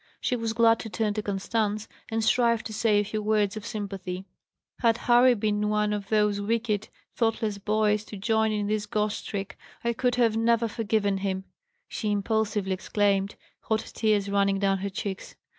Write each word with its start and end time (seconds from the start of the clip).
She 0.19 0.35
was 0.35 0.53
glad 0.53 0.79
to 0.79 0.89
turn 0.89 1.13
to 1.13 1.21
Constance, 1.21 1.87
and 2.09 2.23
strive 2.23 2.63
to 2.63 2.73
say 2.73 2.97
a 2.99 3.03
few 3.03 3.21
words 3.21 3.55
of 3.55 3.67
sympathy. 3.67 4.25
"Had 4.79 4.97
Harry 4.97 5.35
been 5.35 5.69
one 5.69 5.93
of 5.93 6.09
those 6.09 6.41
wicked, 6.41 6.89
thoughtless 7.13 7.59
boys 7.59 8.03
to 8.05 8.17
join 8.17 8.51
in 8.51 8.65
this 8.65 8.87
ghost 8.87 9.27
trick, 9.27 9.59
I 9.83 9.93
could 9.93 10.17
never 10.35 10.65
have 10.65 10.71
forgiven 10.75 11.17
him!" 11.17 11.43
she 11.87 12.09
impulsively 12.11 12.71
exclaimed, 12.71 13.35
hot 13.59 13.81
tears 13.93 14.27
running 14.27 14.57
down 14.57 14.79
her 14.79 14.89
cheeks. 14.89 15.35